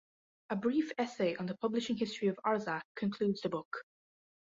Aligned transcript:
A 0.49 0.55
brief 0.55 0.91
essay 0.97 1.35
on 1.35 1.45
the 1.45 1.55
publishing 1.57 1.95
history 1.95 2.27
of 2.29 2.39
"Arzach" 2.43 2.81
concludes 2.95 3.41
the 3.41 3.49
book. 3.49 3.83